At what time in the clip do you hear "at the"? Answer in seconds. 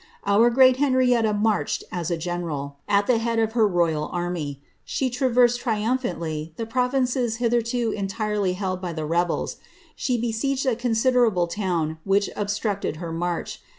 2.89-3.19